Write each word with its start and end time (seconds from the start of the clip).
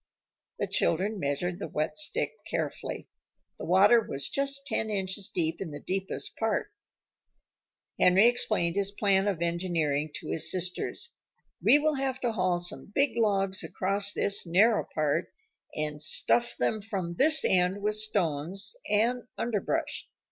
The 0.57 0.65
children 0.65 1.19
measured 1.19 1.59
the 1.59 1.67
wet 1.67 1.95
stick 1.95 2.31
carefully. 2.49 3.07
The 3.59 3.67
water 3.67 4.01
was 4.01 4.29
just 4.29 4.65
ten 4.65 4.89
inches 4.89 5.29
deep 5.29 5.61
in 5.61 5.69
the 5.69 5.79
deepest 5.79 6.35
part. 6.37 6.71
Henry 7.99 8.27
explained 8.27 8.77
his 8.77 8.89
plan 8.89 9.27
of 9.27 9.43
engineering 9.43 10.09
to 10.15 10.29
his 10.31 10.49
sisters. 10.49 11.13
"We 11.61 11.77
will 11.77 11.93
have 11.97 12.19
to 12.21 12.31
haul 12.31 12.59
some 12.59 12.91
big 12.95 13.11
logs 13.15 13.63
across 13.63 14.11
this 14.11 14.43
narrow 14.43 14.87
part 14.91 15.31
and 15.75 16.01
stuff 16.01 16.55
them 16.57 16.81
from 16.81 17.13
this 17.13 17.45
end 17.45 17.79
with 17.83 17.93
stones 17.93 18.75
and 18.89 19.27
underbrush. 19.37 20.09